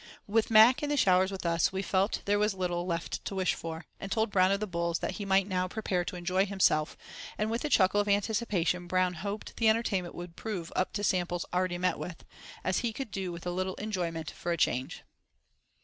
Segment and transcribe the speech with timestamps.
[0.25, 3.53] With Mac and the showers with us, we felt there was little left to wish
[3.53, 6.97] for, and told Brown of the Bulls that he might now prepare to enjoy himself,
[7.37, 11.45] and with a chuckle of anticipation Brown "hoped" the entertainment would prove "up to samples
[11.53, 12.25] already met with,"
[12.63, 15.03] as he could "do with a little enjoyment for a change."